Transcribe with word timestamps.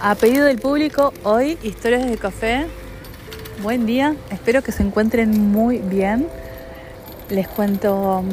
A 0.00 0.14
pedido 0.14 0.44
del 0.44 0.58
público, 0.58 1.12
hoy 1.24 1.58
historias 1.62 2.04
de 2.08 2.18
café. 2.18 2.66
Buen 3.62 3.86
día, 3.86 4.14
espero 4.30 4.62
que 4.62 4.70
se 4.70 4.82
encuentren 4.82 5.50
muy 5.50 5.78
bien. 5.78 6.28
Les 7.30 7.48
cuento 7.48 8.18
um, 8.18 8.28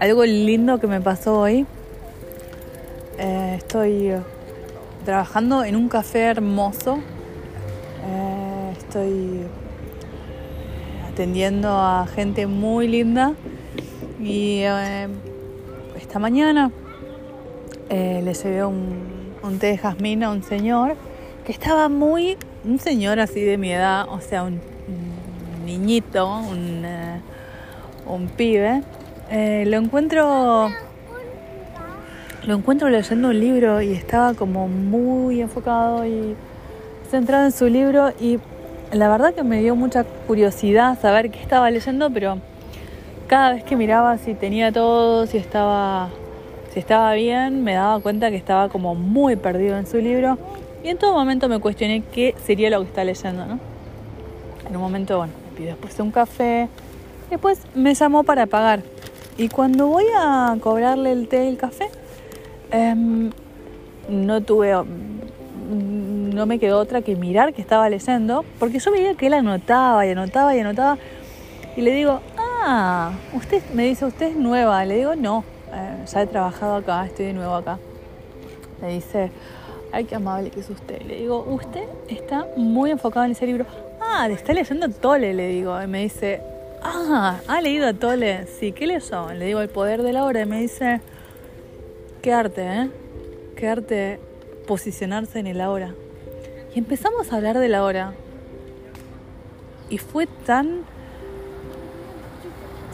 algo 0.00 0.24
lindo 0.24 0.80
que 0.80 0.86
me 0.86 1.00
pasó 1.00 1.38
hoy. 1.40 1.66
Eh, 3.18 3.54
estoy 3.58 4.12
trabajando 5.04 5.64
en 5.64 5.76
un 5.76 5.88
café 5.88 6.20
hermoso. 6.20 6.98
Eh, 8.06 8.72
estoy 8.78 9.42
atendiendo 11.12 11.68
a 11.68 12.06
gente 12.06 12.46
muy 12.46 12.88
linda 12.88 13.34
y 14.20 14.60
eh, 14.62 15.08
esta 16.08 16.18
mañana 16.18 16.72
le 17.88 18.34
llevé 18.34 18.64
un 18.64 19.18
un 19.42 19.58
té 19.58 19.68
de 19.68 19.78
jazmín 19.78 20.22
a 20.24 20.30
un 20.30 20.42
señor 20.42 20.96
que 21.44 21.52
estaba 21.52 21.88
muy, 21.88 22.36
un 22.64 22.78
señor 22.78 23.20
así 23.20 23.40
de 23.40 23.56
mi 23.56 23.72
edad, 23.72 24.06
o 24.10 24.20
sea, 24.20 24.42
un, 24.42 24.60
niñito, 25.64 26.26
un, 26.26 26.84
eh, 26.84 27.20
un 28.06 28.28
pibe. 28.28 28.82
Eh, 29.30 29.64
lo 29.66 29.76
encuentro 29.76 30.70
lo 32.46 32.54
encuentro 32.54 32.88
leyendo 32.88 33.28
un 33.28 33.40
libro 33.40 33.82
y 33.82 33.92
estaba 33.92 34.32
como 34.32 34.68
muy 34.68 35.42
enfocado 35.42 36.06
y 36.06 36.34
centrado 37.10 37.44
en 37.44 37.52
su 37.52 37.66
libro 37.66 38.10
y 38.20 38.38
la 38.92 39.08
verdad 39.10 39.34
que 39.34 39.42
me 39.42 39.60
dio 39.60 39.76
mucha 39.76 40.04
curiosidad 40.04 40.98
saber 40.98 41.30
qué 41.30 41.42
estaba 41.42 41.70
leyendo, 41.70 42.10
pero 42.10 42.38
cada 43.28 43.52
vez 43.52 43.62
que 43.62 43.76
miraba 43.76 44.18
si 44.18 44.34
tenía 44.34 44.72
todo, 44.72 45.26
si 45.26 45.36
estaba 45.36 46.08
si 46.72 46.80
estaba 46.80 47.12
bien, 47.14 47.64
me 47.64 47.74
daba 47.74 48.00
cuenta 48.00 48.30
que 48.30 48.36
estaba 48.36 48.68
como 48.68 48.94
muy 48.94 49.36
perdido 49.36 49.78
en 49.78 49.86
su 49.86 49.98
libro. 49.98 50.38
Y 50.84 50.88
en 50.88 50.98
todo 50.98 51.12
momento 51.12 51.48
me 51.48 51.58
cuestioné 51.60 52.02
qué 52.12 52.34
sería 52.44 52.70
lo 52.70 52.80
que 52.80 52.88
está 52.88 53.04
leyendo, 53.04 53.46
¿no? 53.46 53.58
En 54.68 54.76
un 54.76 54.82
momento, 54.82 55.18
bueno, 55.18 55.32
me 55.50 55.56
pidió 55.56 55.70
después 55.70 55.98
un 55.98 56.10
café, 56.10 56.68
después 57.30 57.60
me 57.74 57.94
llamó 57.94 58.22
para 58.22 58.46
pagar. 58.46 58.82
Y 59.38 59.48
cuando 59.48 59.86
voy 59.86 60.04
a 60.16 60.56
cobrarle 60.60 61.12
el 61.12 61.28
té 61.28 61.44
y 61.44 61.48
el 61.48 61.56
café, 61.56 61.88
em, 62.70 63.30
no 64.08 64.40
tuve, 64.42 64.76
mm, 64.76 66.30
no 66.34 66.46
me 66.46 66.58
quedó 66.58 66.78
otra 66.78 67.02
que 67.02 67.16
mirar 67.16 67.54
que 67.54 67.62
estaba 67.62 67.88
leyendo, 67.88 68.44
porque 68.58 68.78
yo 68.78 68.90
veía 68.92 69.14
que 69.14 69.28
él 69.28 69.34
anotaba 69.34 70.06
y 70.06 70.10
anotaba 70.10 70.54
y 70.54 70.60
anotaba. 70.60 70.98
Y 71.76 71.80
le 71.80 71.92
digo, 71.92 72.20
ah, 72.64 73.12
usted 73.32 73.62
me 73.72 73.84
dice, 73.84 74.04
usted 74.04 74.28
es 74.28 74.36
nueva, 74.36 74.84
le 74.84 74.96
digo, 74.96 75.14
no 75.14 75.44
eh, 75.72 76.04
ya 76.06 76.22
he 76.22 76.26
trabajado 76.26 76.76
acá, 76.76 77.06
estoy 77.06 77.26
de 77.26 77.32
nuevo 77.32 77.54
acá. 77.54 77.78
Me 78.80 78.94
dice, 78.94 79.30
ay, 79.92 80.04
qué 80.04 80.14
amable 80.14 80.50
que 80.50 80.60
es 80.60 80.70
usted. 80.70 81.02
Le 81.02 81.16
digo, 81.16 81.44
usted 81.48 81.84
está 82.08 82.46
muy 82.56 82.90
enfocado 82.90 83.26
en 83.26 83.32
ese 83.32 83.46
libro. 83.46 83.66
Ah, 84.00 84.26
le 84.28 84.34
está 84.34 84.52
leyendo 84.52 84.88
Tole, 84.88 85.34
le 85.34 85.48
digo. 85.48 85.80
Y 85.82 85.86
me 85.86 86.02
dice, 86.02 86.40
ah, 86.82 87.38
¿ha 87.46 87.60
leído 87.60 87.92
Tole? 87.94 88.46
Sí, 88.46 88.72
¿qué 88.72 88.86
leyó? 88.86 89.32
Le 89.32 89.46
digo, 89.46 89.60
El 89.60 89.68
poder 89.68 90.02
de 90.02 90.12
la 90.12 90.24
hora. 90.24 90.42
Y 90.42 90.46
me 90.46 90.60
dice, 90.60 91.00
qué 92.22 92.32
arte, 92.32 92.62
¿eh? 92.62 92.90
Qué 93.56 93.68
arte 93.68 94.20
posicionarse 94.66 95.40
en 95.40 95.48
el 95.48 95.60
ahora. 95.60 95.94
Y 96.74 96.78
empezamos 96.78 97.32
a 97.32 97.36
hablar 97.36 97.58
de 97.58 97.68
la 97.68 97.82
hora. 97.82 98.12
Y 99.90 99.98
fue 99.98 100.26
tan... 100.26 100.82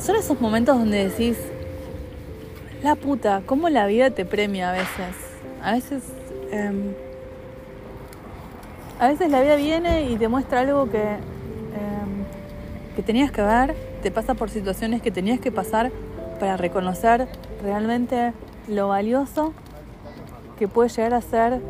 Son 0.04 0.16
esos 0.16 0.38
momentos 0.38 0.78
donde 0.78 1.08
decís, 1.08 1.38
la 2.82 2.94
puta, 2.94 3.40
cómo 3.46 3.70
la 3.70 3.86
vida 3.86 4.10
te 4.10 4.26
premia 4.26 4.68
a 4.68 4.72
veces. 4.72 5.16
A 5.62 5.72
veces. 5.72 6.02
Em, 6.50 6.92
a 9.00 9.08
veces 9.08 9.30
la 9.30 9.40
vida 9.40 9.56
viene 9.56 10.10
y 10.10 10.16
te 10.16 10.28
muestra 10.28 10.60
algo 10.60 10.90
que, 10.90 11.00
em, 11.00 11.16
que 12.94 13.02
tenías 13.02 13.32
que 13.32 13.40
ver, 13.40 13.74
te 14.02 14.10
pasa 14.10 14.34
por 14.34 14.50
situaciones 14.50 15.00
que 15.00 15.10
tenías 15.10 15.40
que 15.40 15.50
pasar 15.50 15.90
para 16.38 16.58
reconocer 16.58 17.26
realmente 17.62 18.34
lo 18.68 18.88
valioso 18.88 19.54
que 20.58 20.68
puede 20.68 20.90
llegar 20.90 21.14
a 21.14 21.22
ser 21.22 21.62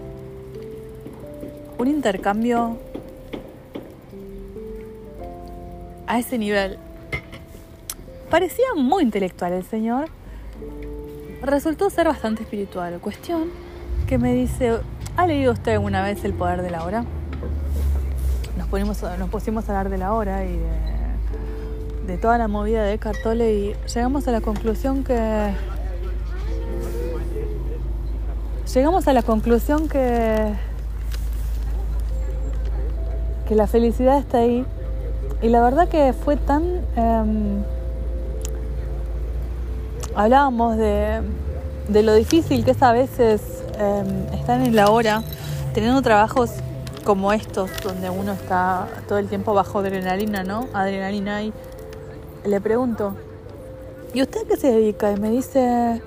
un 1.79 1.87
intercambio 1.87 2.79
a 6.09 6.19
ese 6.19 6.37
nivel. 6.37 6.81
Parecía 8.35 8.65
muy 8.75 9.05
intelectual 9.05 9.53
el 9.53 9.65
señor, 9.65 10.09
resultó 11.41 11.89
ser 11.89 12.09
bastante 12.09 12.43
espiritual. 12.43 12.99
Cuestión 12.99 13.45
que 14.09 14.19
me 14.19 14.35
dice, 14.35 14.81
¿ha 15.17 15.25
leído 15.29 15.53
usted 15.53 15.75
alguna 15.75 16.03
vez 16.03 16.25
El 16.25 16.33
Poder 16.33 16.61
de 16.61 16.69
la 16.69 16.83
Hora? 16.85 17.05
Nos, 18.59 18.67
ponimos, 18.67 19.05
nos 19.21 19.31
pusimos 19.31 19.69
a 19.69 19.79
hablar 19.79 19.89
de 19.89 19.99
la 19.99 20.13
hora 20.15 20.45
y 20.45 20.59
de, 22.09 22.19
toda 22.19 22.37
la 22.37 22.49
movida 22.49 22.83
de 22.83 22.99
Cartole 22.99 23.55
y 23.55 23.77
llegamos 23.95 24.27
a 24.27 24.33
la 24.33 24.41
conclusión 24.41 25.05
que... 25.05 25.53
Llegamos 28.75 29.07
a 29.07 29.13
la 29.13 29.23
conclusión 29.23 29.89
que... 29.89 30.55
que 33.47 33.55
la 33.55 33.69
felicidad 33.69 34.19
está 34.19 34.39
ahí. 34.39 34.67
Y 35.41 35.51
la 35.51 35.63
verdad 35.63 35.89
que 35.89 36.13
fue 36.13 36.37
tan... 36.37 36.81
Em, 36.97 37.63
hablábamos 40.15 40.77
de, 40.77 41.23
lo 41.91 42.15
difícil 42.15 42.65
que 42.65 42.73
es 42.73 42.83
a 42.83 42.93
veces 42.93 43.41
em, 43.79 44.35
estar 44.35 44.61
en 44.61 44.75
la 44.75 44.91
hora, 44.91 45.23
teniendo 45.73 46.01
trabajos 46.03 46.51
como 47.05 47.33
estos, 47.33 47.71
donde 47.83 48.09
uno 48.09 48.33
está 48.33 48.89
todo 49.09 49.19
el 49.19 49.29
tiempo 49.29 49.53
bajo 49.53 49.81
adrenalina, 49.81 50.43
¿no? 50.43 50.69
Adrenalina 50.73 51.43
y 51.43 51.53
le 52.45 52.61
pregunto, 52.61 53.15
¿y 54.15 54.23
usted 54.23 54.43
a 54.43 54.49
qué 54.49 54.57
se 54.57 54.73
dedica? 54.73 55.13
Y 55.13 55.17
me 55.17 55.31
dice 55.31 56.03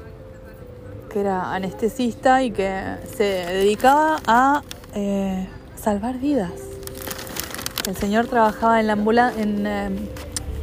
que 1.11 1.19
era 1.19 1.53
anestesista 1.53 2.43
y 2.43 2.51
que 2.51 2.95
se 3.15 3.23
dedicaba 3.23 4.17
a 4.25 4.63
eh, 4.95 5.47
salvar 5.75 6.17
vidas. 6.17 6.51
El 7.87 7.95
señor 7.95 8.27
trabajaba 8.27 8.79
en 8.79 8.87
la, 8.87 9.33
en, 9.37 9.67
em, 9.67 9.95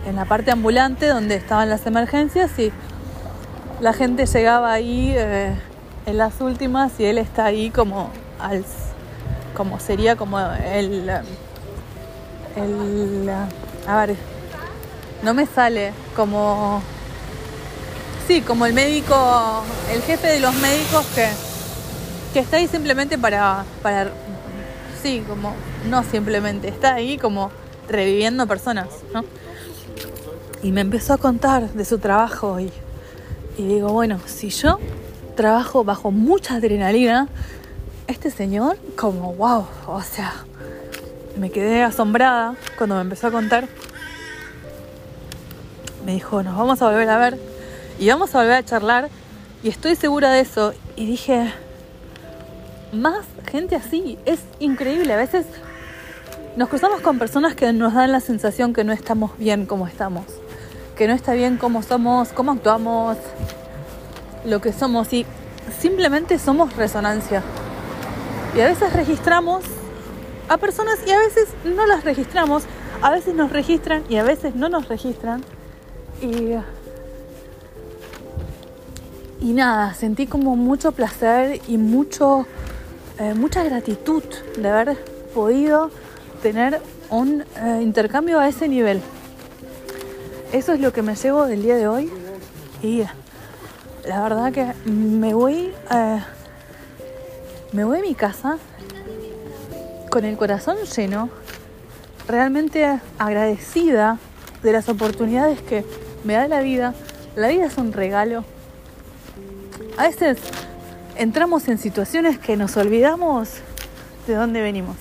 en 0.07 0.17
la 0.17 0.25
parte 0.25 0.51
ambulante 0.51 1.07
donde 1.07 1.37
estaban 1.37 1.71
las 1.71 1.87
emergencias 1.87 2.59
y 2.59 2.73
la 3.81 3.93
gente 3.93 4.27
llegaba 4.27 4.73
ahí 4.73 5.13
eh, 5.17 5.55
en 6.07 6.19
las 6.19 6.41
últimas 6.41 6.93
y 6.99 7.05
él 7.05 7.19
está 7.19 7.47
ahí 7.47 7.71
como 7.71 8.11
al 8.39 8.65
como 9.57 9.79
sería 9.81 10.17
como 10.17 10.39
el 10.41 11.09
el 12.57 13.31
a 13.87 13.97
ver 14.07 14.17
no 15.23 15.35
me 15.35 15.47
sale 15.47 15.93
como 16.15 16.83
sí 18.27 18.43
como 18.43 18.67
el 18.67 18.75
médico 18.75 19.65
el 19.93 20.03
jefe 20.03 20.29
de 20.29 20.41
los 20.41 20.55
médicos 20.57 21.07
que 21.15 21.29
que 22.33 22.41
está 22.41 22.57
ahí 22.57 22.69
simplemente 22.69 23.19
para 23.19 23.65
para 23.83 24.11
sí 25.03 25.25
como 25.29 25.55
no 25.89 26.03
simplemente 26.03 26.69
está 26.69 26.95
ahí 26.95 27.19
como 27.19 27.51
reviviendo 27.89 28.47
personas 28.47 28.89
¿no? 29.13 29.25
y 30.63 30.73
me 30.73 30.81
empezó 30.81 31.15
a 31.15 31.19
contar 31.19 31.71
de 31.71 31.85
su 31.85 31.99
trabajo 31.99 32.59
y 32.61 32.73
y 33.57 33.63
digo, 33.63 33.89
bueno, 33.93 34.19
si 34.27 34.51
yo 34.51 34.79
trabajo 35.37 35.85
bajo 35.85 36.11
mucha 36.11 36.57
adrenalina, 36.57 37.29
este 38.07 38.31
señor, 38.31 38.79
como, 38.97 39.35
wow, 39.35 39.67
o 39.87 40.03
sea, 40.03 40.33
me 41.37 41.51
quedé 41.51 41.83
asombrada 41.83 42.57
cuando 42.77 42.97
me 42.97 43.03
empezó 43.03 43.29
a 43.29 43.31
contar. 43.31 43.69
Me 46.05 46.13
dijo, 46.13 46.43
nos 46.43 46.57
vamos 46.57 46.83
a 46.83 46.87
volver 46.87 47.09
a 47.09 47.19
ver 47.19 47.39
y 47.99 48.09
vamos 48.09 48.35
a 48.35 48.39
volver 48.39 48.57
a 48.57 48.65
charlar. 48.65 49.09
Y 49.63 49.69
estoy 49.69 49.97
segura 49.97 50.33
de 50.33 50.41
eso. 50.41 50.75
Y 50.97 51.07
dije, 51.07 51.53
más 52.93 53.25
gente 53.51 53.77
así, 53.77 54.19
es 54.27 54.41
increíble. 54.59 55.13
A 55.15 55.17
veces 55.17 55.47
nos 56.57 56.69
cruzamos 56.69 57.01
con 57.01 57.19
personas 57.19 57.55
que 57.55 57.73
nos 57.73 57.95
dan 57.95 58.13
la 58.13 58.21
sensación 58.21 58.75
que 58.75 58.85
no 58.85 58.93
estamos 58.93 59.37
bien 59.39 59.65
como 59.65 59.87
estamos 59.87 60.25
que 60.97 61.09
no 61.09 61.15
está 61.15 61.33
bien 61.33 61.57
cómo 61.57 61.83
somos, 61.83 62.29
cómo 62.29 62.53
actuamos, 62.53 63.17
lo 64.45 64.61
que 64.61 64.73
somos 64.73 65.13
y 65.13 65.27
simplemente 65.81 66.39
somos 66.39 66.77
resonancia. 66.77 67.43
Y 68.57 68.61
a 68.61 68.67
veces 68.67 68.93
registramos 68.93 69.65
a 70.49 70.59
personas 70.59 70.99
y 71.07 71.11
a 71.11 71.19
veces 71.19 71.49
no 71.65 71.87
las 71.87 72.05
registramos, 72.05 72.65
a 73.03 73.11
veces 73.11 73.35
nos 73.35 73.51
registran 73.51 74.05
y 74.09 74.17
a 74.17 74.23
veces 74.23 74.55
no 74.55 74.69
nos 74.69 74.89
registran. 74.89 75.43
Y, 76.23 76.55
y 79.41 79.53
nada, 79.53 79.95
sentí 79.95 80.27
como 80.27 80.55
mucho 80.55 80.93
placer 80.93 81.61
y 81.67 81.77
mucho, 81.77 82.47
eh, 83.19 83.35
mucha 83.35 83.65
gratitud 83.65 84.23
de 84.57 84.69
haber 84.69 84.97
podido 85.35 85.91
tener 86.43 86.81
un 87.11 87.43
eh, 87.57 87.81
intercambio 87.83 88.39
a 88.39 88.49
ese 88.49 88.69
nivel. 88.69 89.01
Eso 90.55 90.73
es 90.73 90.79
lo 90.79 90.93
que 90.93 91.03
me 91.03 91.17
llevo 91.17 91.47
del 91.47 91.65
día 91.65 91.75
de 91.75 91.89
hoy 91.89 92.09
y 92.81 93.03
la 94.07 94.23
verdad 94.23 94.53
que 94.53 94.73
me 94.89 95.35
voy, 95.35 95.73
eh, 95.91 96.23
me 97.73 97.83
voy 97.83 97.99
a 97.99 98.03
mi 98.03 98.15
casa 98.15 98.59
con 100.11 100.25
el 100.25 100.37
corazón 100.37 100.77
lleno, 100.97 101.29
realmente 102.29 103.01
agradecida 103.19 104.19
de 104.63 104.73
las 104.73 104.89
oportunidades 104.89 105.61
que 105.61 105.85
me 106.23 106.35
da 106.35 106.47
la 106.47 106.61
vida. 106.61 106.95
La 107.35 107.49
vida 107.49 107.67
es 107.67 107.77
un 107.77 107.93
regalo. 107.93 108.45
A 109.99 110.05
veces 110.05 110.39
entramos 111.17 111.67
en 111.67 111.79
situaciones 111.79 112.39
que 112.39 112.57
nos 112.57 112.77
olvidamos 112.77 113.55
de 114.29 114.35
dónde 114.35 114.61
venimos. 114.61 114.95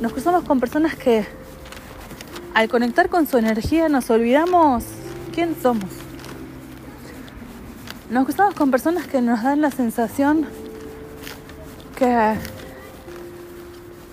Nos 0.00 0.12
cruzamos 0.12 0.42
con 0.42 0.58
personas 0.58 0.96
que 0.96 1.24
al 2.54 2.68
conectar 2.68 3.08
con 3.08 3.26
su 3.26 3.36
energía 3.36 3.88
nos 3.88 4.08
olvidamos 4.10 4.84
quién 5.34 5.56
somos. 5.60 5.90
Nos 8.10 8.24
cruzamos 8.24 8.54
con 8.54 8.70
personas 8.70 9.06
que 9.08 9.20
nos 9.20 9.42
dan 9.42 9.60
la 9.60 9.72
sensación 9.72 10.46
que, 11.96 12.34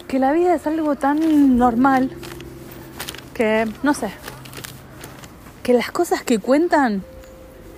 que 0.08 0.20
la 0.20 0.32
vida 0.32 0.56
es 0.56 0.66
algo 0.66 0.96
tan 0.96 1.58
normal 1.58 2.10
que, 3.36 3.68
no 3.84 3.94
sé, 3.94 4.12
que 5.62 5.74
las 5.74 5.92
cosas 5.92 6.24
que 6.24 6.40
cuentan 6.40 7.04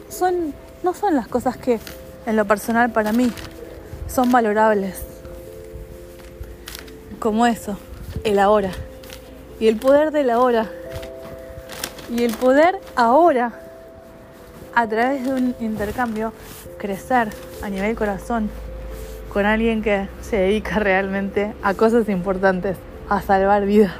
son, 0.09 0.53
no 0.81 0.93
son 0.93 1.15
las 1.15 1.27
cosas 1.27 1.57
que 1.57 1.79
en 2.25 2.37
lo 2.37 2.45
personal 2.45 2.91
para 2.91 3.11
mí 3.11 3.31
son 4.07 4.31
valorables. 4.31 5.01
Como 7.19 7.45
eso, 7.45 7.77
el 8.23 8.39
ahora. 8.39 8.71
Y 9.59 9.67
el 9.67 9.77
poder 9.77 10.11
del 10.11 10.29
ahora. 10.29 10.67
Y 12.09 12.23
el 12.23 12.33
poder 12.33 12.79
ahora, 12.95 13.53
a 14.75 14.87
través 14.87 15.25
de 15.25 15.33
un 15.33 15.55
intercambio, 15.59 16.33
crecer 16.77 17.29
a 17.61 17.69
nivel 17.69 17.95
corazón 17.95 18.49
con 19.33 19.45
alguien 19.45 19.81
que 19.81 20.07
se 20.21 20.37
dedica 20.37 20.79
realmente 20.79 21.53
a 21.63 21.73
cosas 21.73 22.07
importantes, 22.07 22.77
a 23.09 23.21
salvar 23.21 23.65
vidas. 23.65 23.93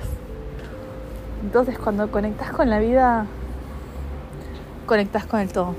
Entonces 1.43 1.77
cuando 1.77 2.11
conectas 2.11 2.51
con 2.51 2.69
la 2.69 2.79
vida, 2.79 3.25
conectas 4.85 5.25
con 5.25 5.39
el 5.39 5.51
todo. 5.51 5.75